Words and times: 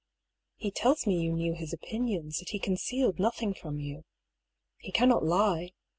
He 0.55 0.71
tells 0.71 1.05
me 1.05 1.21
you 1.21 1.31
knew 1.31 1.53
his 1.53 1.73
opinions, 1.73 2.39
that 2.39 2.49
he 2.49 2.57
concealed 2.57 3.19
nothing 3.19 3.53
from 3.53 3.79
you. 3.79 4.03
He 4.79 4.91
can 4.91 5.07
not 5.09 5.23
lie. 5.23 5.73